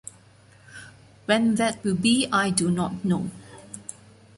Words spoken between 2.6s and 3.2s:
not